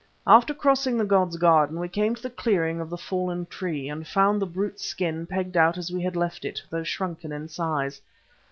[0.25, 4.07] After crossing the god's garden, we came to the clearing of the Fallen Tree, and
[4.07, 8.01] found the brute's skin pegged out as we had left it, though shrunken in size.